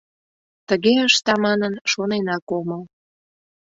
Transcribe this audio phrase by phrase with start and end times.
[0.67, 2.81] Тыге ышта манын, шоненак омыл...